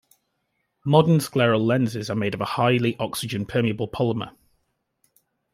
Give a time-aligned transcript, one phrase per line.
[0.83, 4.35] Modern scleral lenses are made of a highly oxygen permeable polymer.